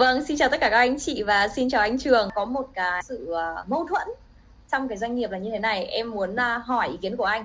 [0.00, 2.28] Vâng, xin chào tất cả các anh chị và xin chào anh Trường.
[2.34, 4.08] Có một cái sự uh, mâu thuẫn
[4.72, 5.84] trong cái doanh nghiệp là như thế này.
[5.84, 7.44] Em muốn uh, hỏi ý kiến của anh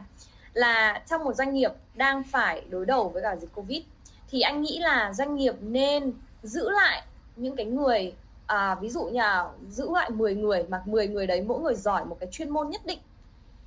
[0.54, 3.81] là trong một doanh nghiệp đang phải đối đầu với cả dịch Covid
[4.29, 6.13] thì anh nghĩ là doanh nghiệp nên
[6.44, 7.04] giữ lại
[7.36, 8.13] những cái người
[8.47, 11.76] à, ví dụ như là giữ lại 10 người mà 10 người đấy mỗi người
[11.76, 12.99] giỏi một cái chuyên môn nhất định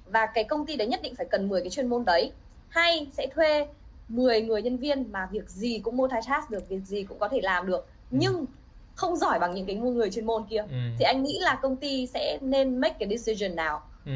[0.06, 2.32] và cái công ty đấy nhất định phải cần 10 cái chuyên môn đấy
[2.68, 3.66] hay sẽ thuê
[4.08, 7.40] 10 người nhân viên mà việc gì cũng multitask được việc gì cũng có thể
[7.42, 8.18] làm được ừ.
[8.20, 8.44] nhưng
[8.98, 10.64] không giỏi bằng những cái người chuyên môn kia.
[10.70, 10.76] Ừ.
[10.98, 13.82] thì anh nghĩ là công ty sẽ nên make cái decision nào?
[14.06, 14.12] Ừ.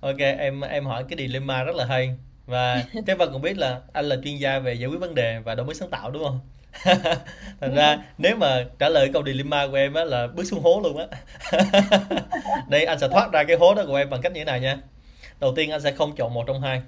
[0.00, 2.14] ok em em hỏi cái dilemma rất là hay.
[2.46, 5.38] Và Thế Vân cũng biết là anh là chuyên gia về giải quyết vấn đề
[5.38, 6.40] và đổi mới sáng tạo đúng không?
[7.60, 10.80] Thành ra nếu mà trả lời câu dilemma của em á là bước xuống hố
[10.84, 11.06] luôn á.
[12.68, 14.60] Đây anh sẽ thoát ra cái hố đó của em bằng cách như thế này
[14.60, 14.78] nha?
[15.40, 16.82] Đầu tiên anh sẽ không chọn một trong hai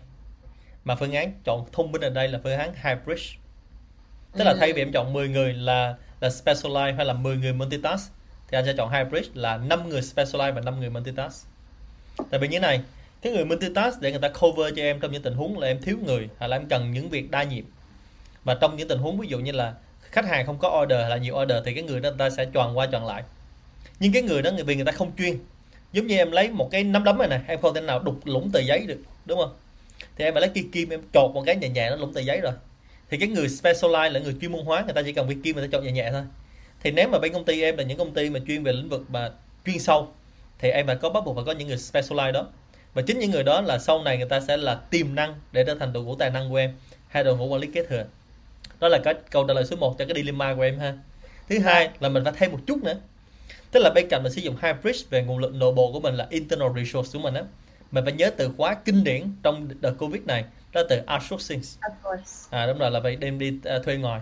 [0.84, 3.20] mà phương án chọn thông minh ở đây là phương án hybrid.
[4.36, 7.52] Tức là thay vì em chọn 10 người là là specialize hay là 10 người
[7.52, 8.12] multitask,
[8.48, 11.46] thì anh sẽ chọn hybrid là 5 người specialize và 5 người multitask.
[12.30, 12.80] Tại vì như này,
[13.22, 15.82] cái người multitask để người ta cover cho em trong những tình huống là em
[15.82, 17.64] thiếu người hay là em cần những việc đa nhiệm.
[18.44, 21.10] Và trong những tình huống ví dụ như là khách hàng không có order hay
[21.10, 23.22] là nhiều order thì cái người đó người ta sẽ tròn qua tròn lại.
[24.00, 25.38] Nhưng cái người đó người vì người ta không chuyên.
[25.92, 28.20] Giống như em lấy một cái nắm đấm này nè, em không thể nào đục
[28.24, 29.56] lũng tờ giấy được, đúng không?
[30.16, 32.20] Thì em phải lấy kim kim em chột một cái nhẹ nhẹ nó lũng tờ
[32.20, 32.52] giấy rồi
[33.10, 35.56] thì cái người specialize là người chuyên môn hóa người ta chỉ cần viên kim
[35.56, 36.22] người ta chọn nhẹ nhẹ thôi.
[36.80, 38.88] Thì nếu mà bên công ty em là những công ty mà chuyên về lĩnh
[38.88, 39.30] vực mà
[39.66, 40.08] chuyên sâu
[40.58, 42.46] thì em phải có bắt buộc phải có những người specialize đó.
[42.94, 45.64] Và chính những người đó là sau này người ta sẽ là tiềm năng để
[45.64, 46.74] trở thành đội ngũ tài năng của em
[47.08, 48.04] hay đội ngũ quản lý kế thừa.
[48.80, 50.94] Đó là cái câu trả lời số 1 cho cái dilemma của em ha.
[51.48, 52.94] Thứ hai là mình phải thêm một chút nữa.
[53.70, 56.14] Tức là bên cạnh mình sử dụng hybrid về nguồn lực nội bộ của mình
[56.14, 57.42] là internal resource của mình á
[57.90, 61.60] mình phải nhớ từ khóa kinh điển trong đợt covid này đó là từ outsourcing.
[62.50, 64.20] À đúng rồi là phải đem đi uh, thuê ngoài.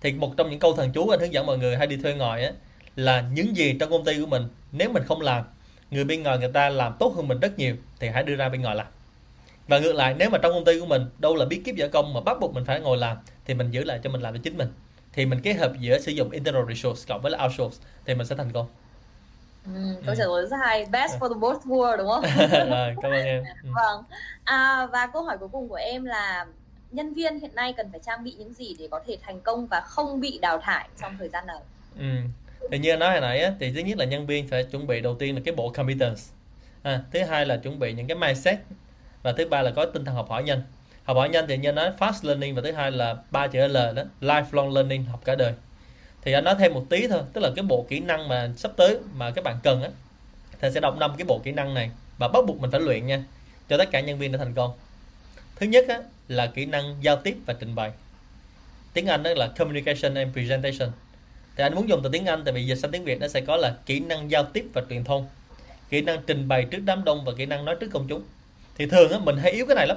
[0.00, 2.14] Thì một trong những câu thần chú anh hướng dẫn mọi người hay đi thuê
[2.14, 2.52] ngoài á
[2.96, 5.44] là những gì trong công ty của mình nếu mình không làm
[5.90, 8.48] người bên ngoài người ta làm tốt hơn mình rất nhiều thì hãy đưa ra
[8.48, 8.86] bên ngoài làm.
[9.68, 11.86] Và ngược lại nếu mà trong công ty của mình đâu là bí kíp giả
[11.88, 14.34] công mà bắt buộc mình phải ngồi làm thì mình giữ lại cho mình làm
[14.34, 14.68] cho chính mình.
[15.12, 18.26] Thì mình kết hợp giữa sử dụng internal resource cộng với là outsource thì mình
[18.26, 18.66] sẽ thành công
[19.64, 22.22] Ừ, câu trả lời rất hay best for the both world đúng không?
[22.70, 23.44] rồi, cảm ơn em.
[23.62, 23.68] Ừ.
[23.74, 24.04] Vâng.
[24.44, 26.46] À, và câu hỏi cuối cùng của em là
[26.90, 29.66] nhân viên hiện nay cần phải trang bị những gì để có thể thành công
[29.66, 31.60] và không bị đào thải trong thời gian này?
[31.98, 32.04] Ừ.
[32.70, 35.00] Thì như nói hồi nãy á, thì thứ nhất là nhân viên phải chuẩn bị
[35.00, 36.22] đầu tiên là cái bộ competence.
[36.82, 38.58] À, thứ hai là chuẩn bị những cái mindset
[39.22, 40.62] và thứ ba là có tinh thần học hỏi nhanh
[41.04, 43.76] học hỏi nhanh thì như nói fast learning và thứ hai là ba chữ L
[43.76, 45.52] đó lifelong learning học cả đời
[46.24, 48.72] thì anh nói thêm một tí thôi tức là cái bộ kỹ năng mà sắp
[48.76, 49.90] tới mà các bạn cần á
[50.60, 51.90] thì sẽ đọc năm cái bộ kỹ năng này.
[52.18, 53.24] Và bắt buộc mình phải luyện nha
[53.68, 54.70] cho tất cả nhân viên để thành công.
[55.56, 55.98] Thứ nhất á,
[56.28, 57.90] là kỹ năng giao tiếp và trình bày.
[58.92, 60.90] Tiếng Anh đó là communication and presentation.
[61.56, 63.40] Thì anh muốn dùng từ tiếng Anh tại vì dịch sang tiếng Việt nó sẽ
[63.40, 65.26] có là kỹ năng giao tiếp và truyền thông.
[65.90, 68.22] Kỹ năng trình bày trước đám đông và kỹ năng nói trước công chúng.
[68.76, 69.96] Thì thường á mình hay yếu cái này lắm.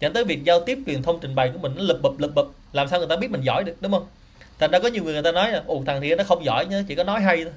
[0.00, 2.30] Dẫn tới việc giao tiếp truyền thông trình bày của mình nó lập bập lập
[2.34, 4.06] bập làm sao người ta biết mình giỏi được đúng không?
[4.62, 6.66] Thành ra có nhiều người người ta nói là ồ thằng thì nó không giỏi
[6.66, 7.52] nhá chỉ có nói hay thôi.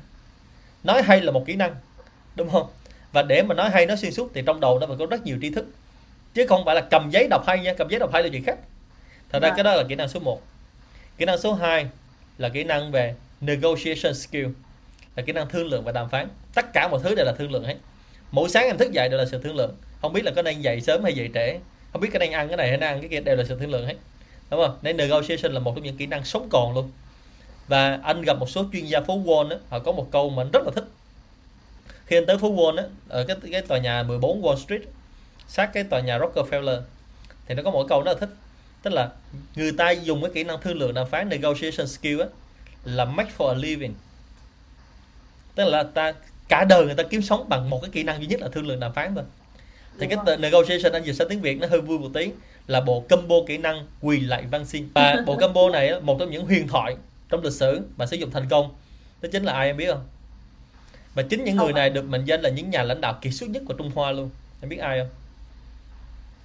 [0.84, 1.76] Nói hay là một kỹ năng
[2.36, 2.68] đúng không?
[3.12, 5.26] Và để mà nói hay nó xuyên suốt thì trong đầu nó phải có rất
[5.26, 5.66] nhiều tri thức.
[6.34, 8.44] Chứ không phải là cầm giấy đọc hay nha cầm giấy đọc hay là chuyện
[8.44, 8.58] khác.
[9.30, 9.56] Thật ra dạ.
[9.56, 10.42] cái đó là kỹ năng số 1
[11.18, 11.88] kỹ năng số 2
[12.38, 14.48] là kỹ năng về negotiation skill
[15.16, 16.28] là kỹ năng thương lượng và đàm phán.
[16.56, 17.76] Tất cả mọi thứ đều là thương lượng hết.
[18.32, 19.76] Mỗi sáng em thức dậy đều là sự thương lượng.
[20.02, 21.60] Không biết là có nên dậy sớm hay dậy trễ.
[21.92, 23.60] Không biết có nên ăn cái này hay nên ăn cái kia đều là sự
[23.60, 23.96] thương lượng hết
[24.52, 24.78] đúng không?
[24.82, 26.92] Nên negotiation là một trong những kỹ năng sống còn luôn.
[27.68, 30.44] Và anh gặp một số chuyên gia phố Wall á họ có một câu mà
[30.44, 30.86] anh rất là thích.
[32.06, 34.82] Khi anh tới phố Wall á ở cái cái tòa nhà 14 Wall Street
[35.48, 36.82] sát cái tòa nhà Rockefeller
[37.48, 38.30] thì nó có một câu rất là thích.
[38.82, 39.10] Tức là
[39.56, 42.28] người ta dùng cái kỹ năng thương lượng đàm phán negotiation skill á
[42.84, 43.94] là make for a living.
[45.56, 46.14] Tức là ta
[46.48, 48.68] cả đời người ta kiếm sống bằng một cái kỹ năng duy nhất là thương
[48.68, 49.24] lượng đàm phán thôi.
[50.00, 50.38] Thì cái rồi.
[50.38, 52.30] negotiation anh dịch sang tiếng Việt nó hơi vui một tí
[52.68, 54.90] là bộ combo kỹ năng quỳ lại văn xin.
[54.94, 56.96] Và bộ combo này một trong những huyền thoại
[57.30, 58.76] trong lịch sử và sử dụng thành công.
[59.22, 60.08] Đó chính là ai em biết không?
[61.16, 63.50] Và chính những người này được mệnh danh là những nhà lãnh đạo kiệt xuất
[63.50, 64.30] nhất của Trung Hoa luôn.
[64.62, 65.10] Em biết ai không?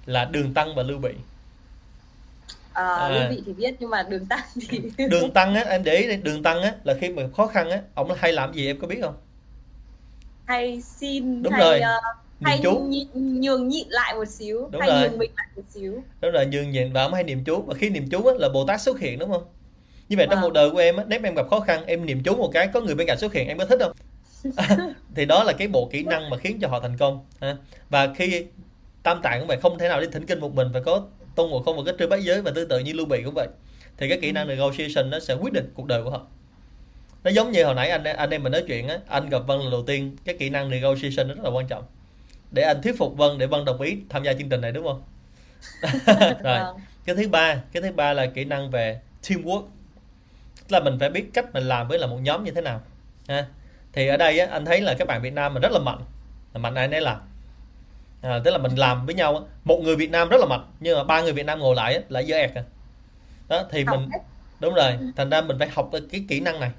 [0.05, 1.11] Là Đường Tăng và Lưu Bị.
[2.73, 5.83] À, à, Lưu Bị thì biết nhưng mà Đường Tăng thì Đường Tăng á em
[5.83, 8.67] để ý Đường Tăng á là khi mà khó khăn á ông hay làm gì
[8.67, 9.15] em có biết không?
[10.45, 11.79] Hay xin đúng hay, rồi.
[11.79, 12.79] uh, hay chú.
[12.89, 15.01] nhường, nhường nhịn lại một xíu đúng hay rồi.
[15.01, 16.03] nhường mình lại một xíu.
[16.21, 17.61] Đúng rồi nhường nhịn và ông hay niệm chú.
[17.61, 19.43] Và khi niệm chú á, là bồ tát xuất hiện đúng không?
[20.09, 20.41] Như vậy trong à.
[20.41, 22.67] cuộc đời của em á, nếu em gặp khó khăn em niệm chú một cái
[22.67, 23.91] có người bên cạnh xuất hiện em có thích không?
[25.15, 27.25] Thì đó là cái bộ kỹ năng mà khiến cho họ thành công
[27.89, 28.45] và khi
[29.03, 31.05] tam tạng cũng vậy không thể nào đi thỉnh kinh một mình phải có
[31.35, 33.33] tôn ngộ không và cái trư bát giới và tương tự như lưu bị cũng
[33.33, 33.47] vậy
[33.97, 34.55] thì cái kỹ năng ừ.
[34.55, 36.27] negotiation nó sẽ quyết định cuộc đời của họ.
[37.23, 39.59] Nó giống như hồi nãy anh anh em mình nói chuyện á anh gặp Vân
[39.59, 41.83] lần đầu tiên cái kỹ năng negotiation nó rất là quan trọng
[42.51, 44.85] để anh thuyết phục Vân để Vân đồng ý tham gia chương trình này đúng
[44.87, 45.03] không?
[46.43, 46.77] Rồi Vâng.
[47.05, 49.63] cái thứ ba cái thứ ba là kỹ năng về teamwork.
[50.67, 52.81] Tức là mình phải biết cách mình làm với là một nhóm như thế nào
[53.27, 53.45] ha.
[53.93, 55.99] Thì ở đây á, anh thấy là các bạn Việt Nam mình rất là mạnh.
[56.53, 57.17] Là mạnh ai nấy làm
[58.21, 60.97] à, tức là mình làm với nhau một người Việt Nam rất là mạnh nhưng
[60.97, 62.63] mà ba người Việt Nam ngồi lại á, lại dở ẹt à.
[63.49, 64.09] đó thì mình
[64.59, 66.71] đúng rồi thành ra mình phải học cái kỹ năng này.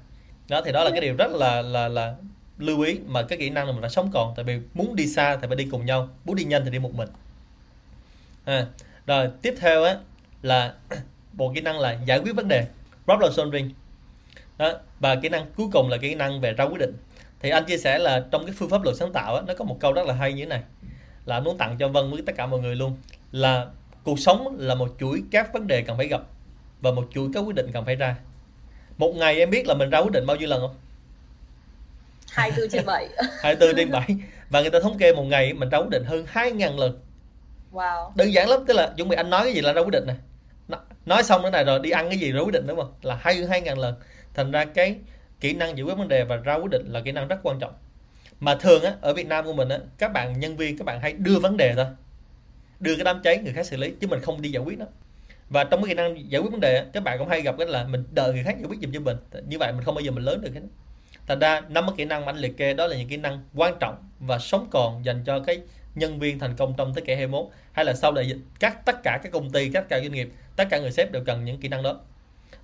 [0.49, 2.15] Đó thì đó là cái điều rất là là là
[2.57, 5.07] lưu ý mà cái kỹ năng là mình phải sống còn tại vì muốn đi
[5.07, 7.09] xa thì phải đi cùng nhau muốn đi nhanh thì đi một mình.
[8.45, 8.65] À,
[9.05, 9.97] rồi tiếp theo á
[10.41, 10.73] là
[11.33, 12.67] bộ kỹ năng là giải quyết vấn đề
[13.05, 13.71] problem solving.
[14.57, 16.93] Đó và kỹ năng cuối cùng là kỹ năng về ra quyết định.
[17.39, 19.65] Thì anh chia sẻ là trong cái phương pháp luật sáng tạo á, nó có
[19.65, 20.63] một câu rất là hay như thế này
[21.25, 22.97] là anh muốn tặng cho Vân với tất cả mọi người luôn
[23.31, 23.67] là
[24.03, 26.21] cuộc sống là một chuỗi các vấn đề cần phải gặp
[26.81, 28.15] và một chuỗi các quyết định cần phải ra.
[28.97, 30.75] Một ngày em biết là mình ra quyết định bao nhiêu lần không?
[32.33, 33.09] 24 trên 7
[33.41, 34.15] 24 trên 7
[34.49, 36.99] và người ta thống kê một ngày mình ra quyết định hơn 2.000 lần.
[37.71, 38.11] Wow.
[38.15, 40.03] Đơn giản lắm tức là chuẩn bị anh nói cái gì là ra quyết định
[40.07, 40.15] này
[40.67, 42.93] Nó- nói xong cái này rồi đi ăn cái gì ra quyết định đúng không?
[43.01, 43.95] Là hai hai ngàn lần.
[44.33, 44.95] Thành ra cái
[45.39, 47.59] kỹ năng giải quyết vấn đề và ra quyết định là kỹ năng rất quan
[47.59, 47.73] trọng.
[48.39, 50.99] Mà thường á ở Việt Nam của mình á các bạn nhân viên các bạn
[51.01, 51.85] hay đưa vấn đề thôi.
[52.79, 54.85] Đưa cái đám cháy người khác xử lý chứ mình không đi giải quyết nó.
[55.49, 57.55] Và trong cái kỹ năng giải quyết vấn đề á, các bạn cũng hay gặp
[57.57, 59.17] cái là mình đợi người khác giải quyết giùm cho mình.
[59.47, 60.61] Như vậy mình không bao giờ mình lớn được hết
[61.27, 63.43] thành ra năm cái kỹ năng mà anh liệt kê đó là những kỹ năng
[63.55, 65.61] quan trọng và sống còn dành cho cái
[65.95, 68.37] nhân viên thành công trong thế kỷ 21 hay là sau đại dịch.
[68.59, 71.23] Các tất cả các công ty tất cả doanh nghiệp tất cả người sếp đều
[71.25, 71.99] cần những kỹ năng đó.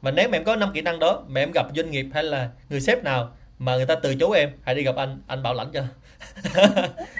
[0.01, 2.23] Và nếu mà em có năm kỹ năng đó mà em gặp doanh nghiệp hay
[2.23, 5.43] là người sếp nào mà người ta từ chối em hãy đi gặp anh anh
[5.43, 5.83] bảo lãnh cho.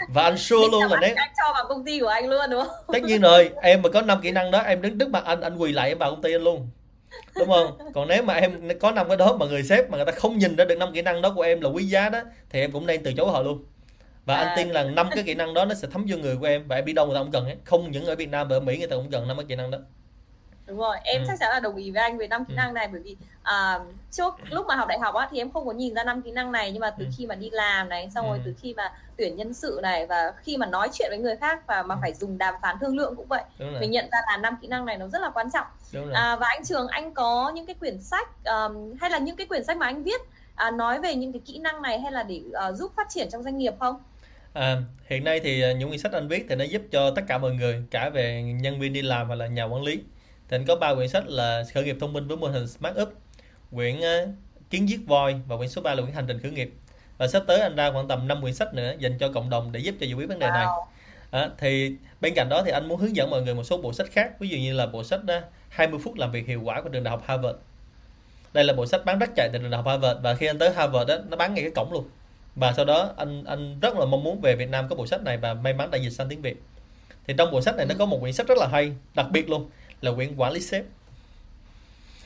[0.10, 2.64] Và anh sure luôn là nếu anh cho vào công ty của anh luôn đúng
[2.66, 2.76] không?
[2.94, 5.42] Tất nhiên rồi em mà có năm kỹ năng đó em đứng trước mặt anh
[5.42, 6.70] anh quỳ lại em vào công ty anh luôn
[7.36, 10.06] đúng không còn nếu mà em có năm cái đó mà người sếp mà người
[10.06, 12.20] ta không nhìn ra được năm kỹ năng đó của em là quý giá đó
[12.50, 13.66] thì em cũng nên từ chối họ luôn
[14.26, 14.54] và anh À.
[14.58, 16.76] tin rằng năm cái kỹ năng đó nó sẽ thấm vô người của em và
[16.76, 17.56] em đi đâu người ta cũng cần ấy.
[17.64, 19.56] không những ở Việt Nam mà ở Mỹ người ta cũng cần năm cái kỹ
[19.56, 19.78] năng đó
[20.70, 21.26] đúng rồi em Ừ.
[21.28, 22.58] chắc chắn là đồng ý với anh về năm kỹ Ừ.
[22.58, 23.80] năng này bởi vì à,
[24.12, 26.32] trước lúc mà học đại học á thì em không có nhìn ra năm kỹ
[26.32, 27.12] năng này nhưng mà từ Ừ.
[27.18, 28.42] khi mà đi làm này xong rồi Ừ.
[28.46, 31.68] từ khi mà tuyển nhân sự này và khi mà nói chuyện với người khác
[31.68, 33.44] và mà phải dùng đàm phán thương lượng cũng vậy
[33.80, 35.68] mình nhận ra là năm kỹ năng này nó rất là quan trọng
[36.14, 39.48] à, và anh Trường anh có những cái quyển sách um, hay là những cái
[39.48, 40.22] quyển sách mà anh viết
[40.56, 43.30] à, nói về những cái kỹ năng này hay là để à, giúp phát triển
[43.32, 44.04] trong doanh nghiệp không
[44.54, 44.78] À,
[45.08, 47.38] hiện nay thì à, những quyển sách anh viết thì nó giúp cho tất cả
[47.38, 50.00] mọi người cả về nhân viên đi làm và là nhà quản lý
[50.50, 52.98] thì anh có ba quyển sách là khởi nghiệp thông minh với mô hình Smart
[53.02, 53.14] Up
[53.72, 54.26] quyển à,
[54.70, 56.74] kiến giết voi và quyển số 3 là quyển hành trình khởi nghiệp.
[57.18, 59.72] Và sắp tới anh ra khoảng tầm 5 quyển sách nữa dành cho cộng đồng
[59.72, 60.66] để giúp cho giải quyết vấn đề này.
[61.32, 63.94] À, thì bên cạnh đó thì anh muốn hướng dẫn mọi người một số bộ
[63.94, 66.82] sách khác ví dụ như là bộ sách à, 20 phút làm việc hiệu quả
[66.82, 67.58] của trường đại học Harvard.
[68.54, 70.60] Đây là bộ sách bán rất chạy tại trường đại học Harvard và khi anh
[70.60, 72.10] tới Harvard đó, nó bán ngay cái cổng luôn.
[72.56, 75.24] Và sau đó anh anh rất là mong muốn về Việt Nam có bộ sách
[75.24, 76.58] này và may mắn đã dịch sang tiếng Việt.
[77.28, 79.50] Thì trong bộ sách này nó có một quyển sách rất là hay đặc biệt
[79.50, 79.70] luôn
[80.02, 80.84] là quyển quản lý sếp.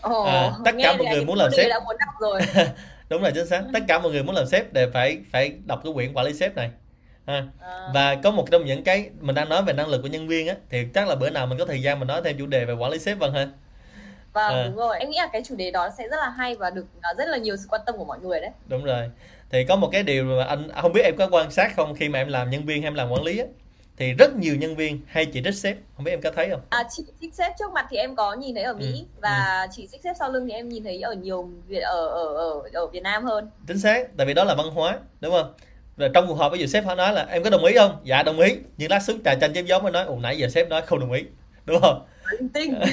[0.02, 1.70] Ồ, À, tất cả mọi người muốn làm sếp.
[1.70, 2.42] đọc rồi.
[3.10, 3.64] Đúng là chính xác.
[3.74, 6.34] Tất cả mọi người muốn làm sếp đều phải phải đọc cái quyển quản lý
[6.34, 6.72] sếp này.
[7.25, 7.48] À,
[7.94, 10.48] và có một trong những cái mình đang nói về năng lực của nhân viên
[10.48, 12.66] á thì chắc là bữa nào mình có thời gian mình nói thêm chủ đề
[12.66, 13.48] về quản lý sếp vâng ha.
[14.34, 14.64] Vâng à.
[14.68, 15.00] đúng rồi.
[15.00, 17.26] Em nghĩ là cái chủ đề đó sẽ rất là hay và được à, rất
[17.28, 18.50] là nhiều sự quan tâm của mọi người đấy.
[18.68, 19.09] Đúng rồi.
[19.50, 22.09] Thì có một cái điều mà anh không biết em có quan sát không khi
[22.09, 23.45] mà em làm nhân viên hay em làm quản lý á
[23.97, 25.78] thì rất nhiều nhân viên hay chỉ trích sếp.
[25.95, 26.62] Không biết em có thấy không?
[26.69, 28.92] À, chị trích xếp trước mặt thì em có nhìn thấy ở Mỹ.
[28.92, 32.07] Ừ, và chị trích xếp sau lưng thì em nhìn thấy ở nhiều Việt ở
[32.07, 33.50] ở ở ở Việt Nam hơn.
[33.68, 35.54] chính xác tại vì đó là văn hóa đúng không?
[35.97, 37.97] Rồi trong cuộc họp ví dụ sếp họ nói là em có đồng ý không?
[38.04, 38.56] Dạ đồng ý.
[38.78, 41.00] Nhưng lát xuống trà chanh chém gió mới nói ồ nãy giờ sếp nói không
[41.00, 41.23] đồng ý.
[41.66, 42.06] Đúng không?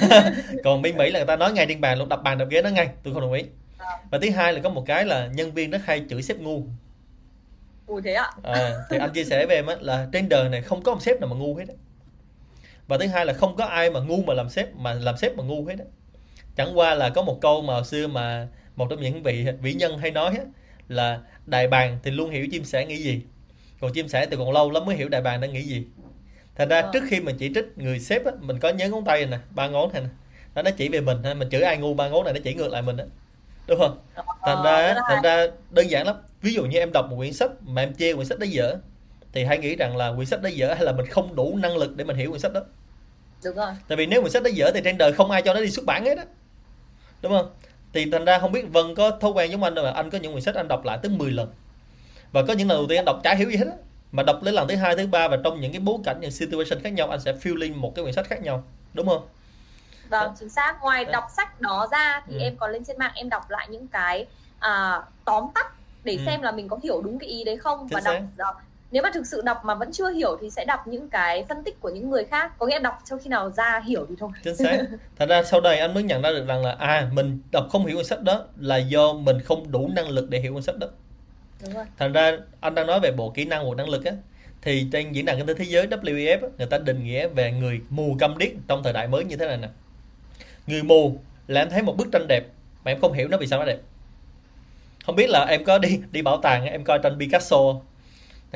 [0.64, 2.62] Còn bên mỹ là người ta nói ngay trên bàn luôn đập bàn đập ghế
[2.62, 3.42] nói ngay tôi không đồng ý.
[3.78, 3.86] Ờ.
[4.10, 6.62] và thứ hai là có một cái là nhân viên rất hay chửi sếp ngu
[7.90, 8.30] Ủa thế ạ?
[8.42, 11.02] à, thì anh chia sẻ với em á là trên đời này không có một
[11.02, 11.74] sếp nào mà ngu hết á.
[12.88, 15.36] Và thứ hai là không có ai mà ngu mà làm sếp mà làm sếp
[15.36, 15.84] mà ngu hết á.
[16.56, 19.74] Chẳng qua là có một câu mà hồi xưa mà một trong những vị vĩ
[19.74, 20.44] nhân hay nói á,
[20.88, 23.22] là đại bàng thì luôn hiểu chim sẻ nghĩ gì
[23.80, 25.86] còn chim sẻ thì còn lâu lắm mới hiểu đại bàng đang nghĩ gì.
[26.56, 26.90] Thành ra Ờ.
[26.94, 29.38] trước khi mình chỉ trích người sếp á mình có nhớ ngón tay này nè
[29.54, 30.08] ba ngón này nè
[30.54, 32.54] đó nó chỉ về mình ha mình chửi ai ngu ba ngón này nó chỉ
[32.54, 33.04] ngược lại mình á.
[33.68, 33.98] Đúng không?
[34.44, 37.06] Thành Ờ, ra rất là thành ra đơn giản lắm ví dụ như em đọc
[37.10, 38.76] một quyển sách mà em chê quyển sách đó dở
[39.32, 41.76] thì hãy nghĩ rằng là quyển sách đó dở hay là mình không đủ năng
[41.76, 42.60] lực để mình hiểu quyển sách đó
[43.44, 43.70] Đúng rồi.
[43.88, 45.70] tại vì nếu quyển sách đó dở thì trên đời không ai cho nó đi
[45.70, 46.24] xuất bản hết á
[47.22, 47.50] đúng không
[47.92, 50.18] thì thành ra không biết Vân có thói quen giống anh đâu mà anh có
[50.18, 51.52] những quyển sách anh đọc lại tới 10 lần
[52.32, 53.76] và có những lần đầu tiên anh đọc chả hiểu gì hết á
[54.12, 56.30] mà đọc đến lần thứ hai thứ ba và trong những cái bối cảnh những
[56.30, 59.28] situation khác nhau anh sẽ feeling một cái quyển sách khác nhau đúng không
[60.08, 60.76] Vâng, chính xác.
[60.82, 61.12] Ngoài Ờ.
[61.12, 62.40] đọc sách đó ra thì Ừ.
[62.40, 64.26] em còn lên trên mạng em đọc lại những cái
[64.58, 65.66] à, tóm tắt
[66.04, 66.22] để Ừ.
[66.26, 68.56] xem là mình có hiểu đúng cái ý đấy không Chính và đọc đọc
[68.92, 71.64] nếu mà thực sự đọc mà vẫn chưa hiểu thì sẽ đọc những cái phân
[71.64, 72.58] tích của những người khác.
[72.58, 74.30] Có nghĩa đọc cho khi nào ra hiểu thì thôi.
[74.44, 74.78] Chính xác.
[75.18, 77.86] Thành ra sau đây anh mới nhận ra được rằng là à mình đọc không
[77.86, 80.78] hiểu cuốn sách đó là do mình không đủ năng lực để hiểu cuốn sách
[80.78, 80.86] đó.
[81.64, 81.84] Đúng rồi.
[81.98, 84.12] Thành ra anh đang nói về bộ kỹ năng của năng lực á
[84.62, 87.52] thì trên diễn đàn kinh tế thế giới WEF á, người ta định nghĩa về
[87.52, 89.68] người mù câm điếc trong thời đại mới như thế này nè.
[90.66, 92.44] Người mù là em thấy một bức tranh đẹp
[92.84, 93.78] mà em không hiểu nó vì sao nó đẹp
[95.06, 97.56] không biết là em có đi đi bảo tàng em coi tranh Picasso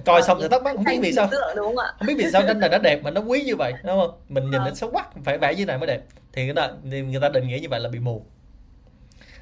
[0.04, 1.28] coi xong thì thắc mắc không biết vì sao.
[1.30, 3.56] tượng đúng không không biết vì sao tranh này nó đẹp mà nó quý như
[3.56, 4.10] vậy đúng không?
[4.28, 4.68] Mình nhìn Ờ.
[4.68, 6.00] nó xấu quá phải vẽ như này mới đẹp.
[6.32, 8.24] Thì người ta thì người ta định nghĩa như vậy là bị mù.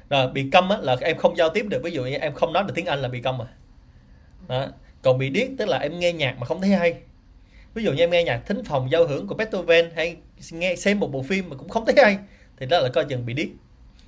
[0.09, 1.81] Rồi bị câm á, là em không giao tiếp được.
[1.83, 3.47] Ví dụ như em không nói được tiếng Anh là bị câm à.
[4.47, 4.65] Đó.
[5.01, 6.95] còn bị điếc tức là em nghe nhạc mà không thấy hay.
[7.73, 10.15] Ví dụ như em nghe nhạc thính phòng giao hưởng của Beethoven hay
[10.51, 12.17] nghe xem một bộ phim mà cũng không thấy hay
[12.57, 13.47] thì đó là coi chừng bị điếc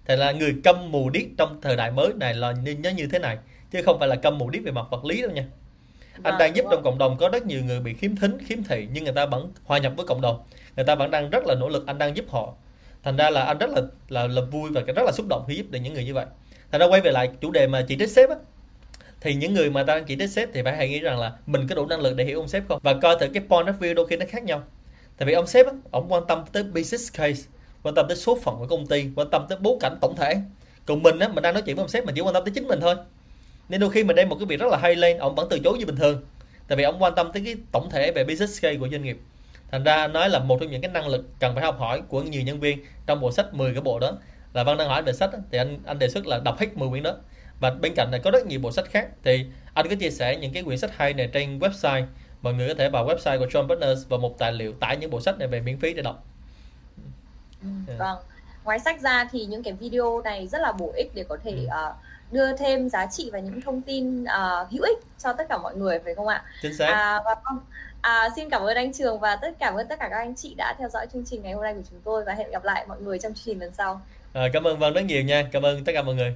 [0.06, 3.08] thì là người câm mù điếc trong thời đại mới này là như- nó như
[3.08, 3.38] thế này
[3.72, 5.46] chứ không phải là câm mù điếc về mặt vật lý đâu nha.
[6.14, 8.64] Anh Vâng, đang giúp trong cộng đồng có rất nhiều người bị khiếm thính khiếm
[8.64, 10.44] thị nhưng người ta vẫn hòa nhập với cộng đồng.
[10.76, 12.54] Người ta vẫn đang rất là nỗ lực anh đang giúp họ.
[13.04, 15.56] Thành ra là anh rất là là là vui và rất là xúc động khi
[15.56, 16.26] giúp được những người như vậy.
[16.72, 18.36] Thành ra quay về lại chủ đề mà chỉ trích sếp á.
[19.22, 21.34] Thì những người mà ta đang chỉ trích sếp thì phải hãy nghĩ rằng là
[21.46, 22.80] mình có đủ năng lực để hiểu ông sếp không?
[22.84, 24.64] Và coi thử cái point of view đôi khi nó khác nhau.
[25.18, 27.44] Tại vì ông sếp á ông quan tâm tới business case
[27.86, 30.36] quan tâm tới số phận của công ty, quan tâm tới bối cảnh tổng thể.
[30.86, 32.52] Còn mình á, mình đang nói chuyện với ông sếp mình chỉ quan tâm tới
[32.56, 32.96] chính mình thôi.
[33.70, 35.60] Nên đôi khi mình đem một cái việc rất là hay lên, ông vẫn từ
[35.60, 36.22] chối như bình thường.
[36.68, 39.18] Tại vì ông quan tâm tới cái tổng thể về business case của doanh nghiệp.
[39.72, 42.22] Thành ra nói là một trong những cái năng lực cần phải học hỏi của
[42.22, 44.12] nhiều nhân viên trong bộ sách 10 cái bộ đó.
[44.54, 46.90] Là văn đang hỏi về sách thì anh anh đề xuất là đọc hết 10
[46.90, 47.16] quyển đó.
[47.60, 49.10] Và bên cạnh này có rất nhiều bộ sách khác.
[49.24, 52.06] Thì anh có chia sẻ những cái quyển sách hay này trên website.
[52.42, 55.10] Mọi người có thể vào website của John Partners và một tài liệu tải những
[55.10, 56.24] bộ sách này về miễn phí để đọc.
[57.62, 58.00] Ừ, Yeah.
[58.00, 58.18] Vâng.
[58.64, 61.52] Ngoài sách ra thì những cái video này rất là bổ ích để có thể
[61.52, 61.66] Ừ.
[61.70, 61.94] ờ,
[62.32, 65.76] đưa thêm giá trị và những thông tin ờ, hữu ích cho tất cả mọi
[65.76, 66.44] người phải không ạ?
[66.62, 67.60] chính xác À, và vâng.
[68.02, 70.54] À, xin cảm ơn anh Trường và tất cảm ơn tất cả các anh chị
[70.58, 72.86] đã theo dõi chương trình ngày hôm nay của chúng tôi và hẹn gặp lại
[72.88, 74.02] mọi người trong chương trình lần sau.
[74.34, 76.34] à, cảm ơn Vân rất nhiều nha cảm ơn tất cả mọi người